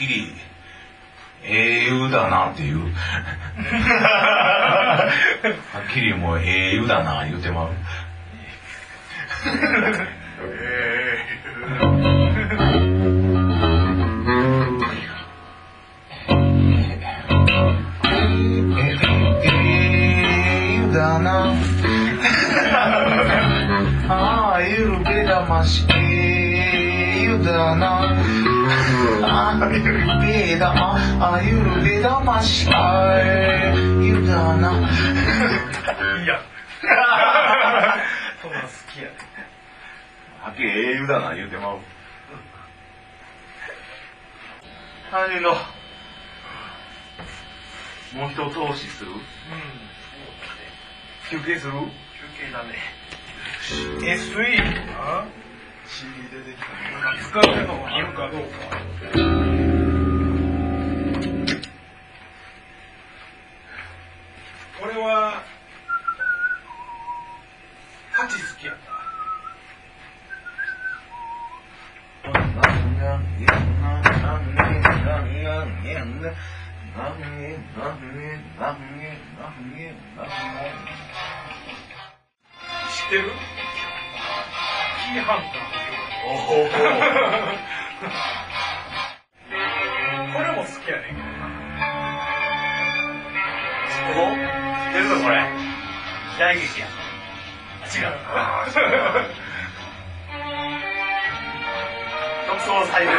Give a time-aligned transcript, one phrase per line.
[0.00, 0.32] きり
[1.44, 2.78] 英雄だなっていう。
[2.90, 2.96] は
[5.86, 7.72] っきりもう英雄だな言うてまう。
[19.44, 19.48] 英
[20.76, 21.52] 雄だな。
[24.08, 24.60] あ
[27.44, 28.16] だな。
[29.22, 33.20] あゆるべだあゆるべだましあ
[34.00, 34.72] ゆだな。
[36.22, 36.40] いや
[38.42, 38.60] そんな。
[38.62, 39.10] 好きやね
[40.42, 41.34] はっきり英雄だな。
[41.34, 41.78] 言うてまう
[45.10, 45.40] はい。
[45.40, 45.50] の
[48.20, 49.20] もう一通しするうん
[51.30, 51.78] 休憩する休
[52.46, 52.74] 憩だね
[54.18, 54.40] SE
[55.90, 56.64] CD 出てきた。
[57.00, 58.06] なんか使うのがある？
[58.14, 58.50] かどうか
[64.82, 65.42] 俺は
[68.14, 68.90] 8好きやった
[82.90, 83.30] 知ってる？
[85.12, 85.79] キーハンター
[86.30, 86.36] こ
[90.38, 91.34] れも好きやねんけどな
[93.90, 94.06] 知っ
[94.92, 95.42] てるぞこれ
[96.32, 98.14] 時代劇や違う
[102.46, 103.16] 特捜されるこ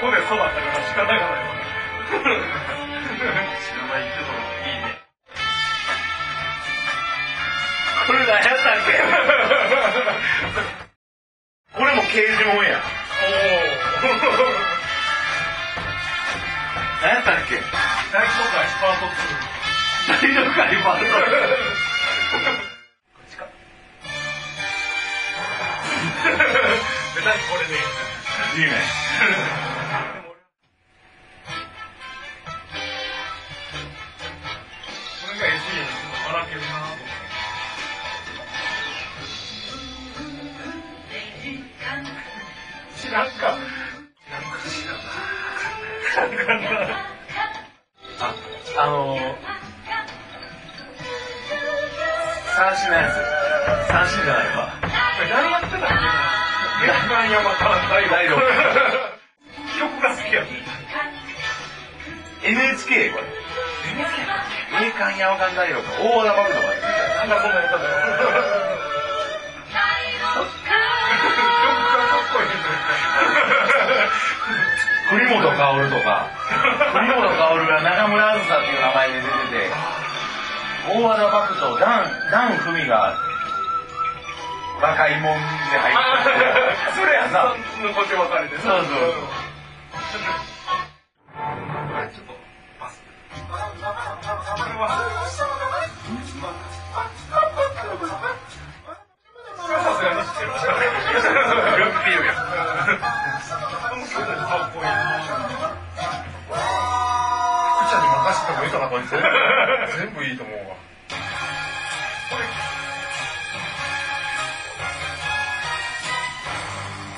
[0.00, 0.42] こで育ったから
[0.82, 1.26] 仕方がないわ
[3.62, 4.26] 知らないけど
[8.06, 8.92] これ何やったっけ？
[11.76, 12.80] これも刑事もんや。
[17.02, 17.56] 何やったっけ？
[17.56, 19.10] 大都会パート2
[20.08, 21.04] 大丈夫か今のこ
[23.22, 23.44] っちか。
[27.26, 27.76] これでい
[28.60, 28.74] いいいね
[43.16, 45.08] 知らんか知らんか
[46.12, 47.00] 知らんか
[48.20, 48.28] あ
[48.78, 49.20] あのー、
[52.54, 53.14] 三振のやつ。
[53.88, 54.68] 三振じゃないわ。
[54.82, 56.36] 何やってたっけな。
[56.84, 58.44] 月間山から大大六六
[59.80, 60.48] 曲が好きやね
[62.44, 63.24] NHK これ。
[64.84, 68.75] 栄冠やわかんないよ大和田幕とか言ってたなんかそんなやつだ曲
[75.76, 76.30] 薫とか
[76.92, 79.70] 栗本薫が中村あずさっていう名前で出てて
[80.88, 83.14] 大和田幕とダンダン文が
[84.80, 85.38] 若いもんで
[85.78, 87.00] 入ってて。
[87.00, 87.54] それやな
[88.58, 90.55] そうそう
[108.86, 110.76] なこいつ全部いいと思うわ。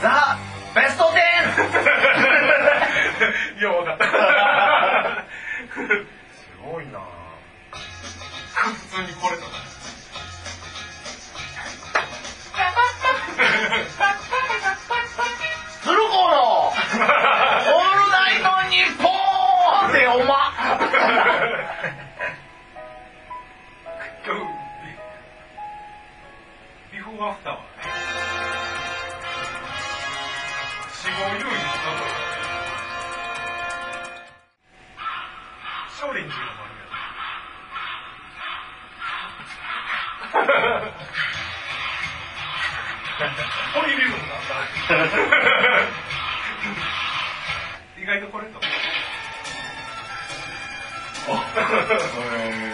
[0.00, 0.38] ザ・
[0.74, 1.04] ベスト
[3.58, 3.62] 10!
[3.62, 4.04] よう分かった。
[5.74, 7.00] すごいな。
[7.72, 9.65] 普通にこれとか
[31.06, 31.54] 死亡優位の例え
[35.96, 36.90] 少林寺の丸や
[43.72, 44.58] ポリリズムなんだ
[48.02, 48.58] 意外とこれと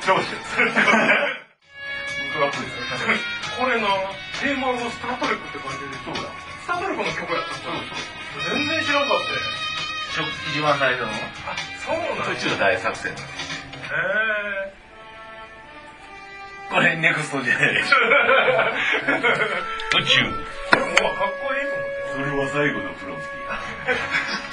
[0.00, 0.56] 上司です
[3.58, 3.86] これな
[4.40, 10.28] テーマのスタートレックって書いててそうだスタートレックの曲やったそうそう全然知らんかったよ。
[10.54, 11.10] 一番最初のあ
[11.84, 14.72] そうなん宇宙大作戦へえ
[16.70, 17.84] これネクストじゃないえ宇
[20.04, 24.43] 宙これもうかっこいいと思ってそれは最後のプロンティア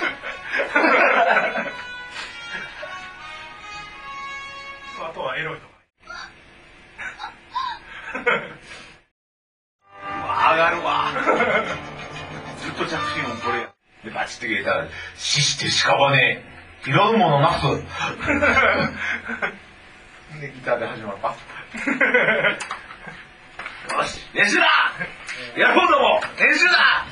[12.91, 13.73] 着信音これや。
[14.03, 14.85] で、バチって切れたら、
[15.15, 16.43] 死して屍、
[16.83, 17.61] 拾うものなす。
[20.41, 21.17] で、ギターで始まる。
[21.21, 21.31] パッ。
[23.97, 24.65] よし、練習だ
[25.55, 27.05] やろうども練習だ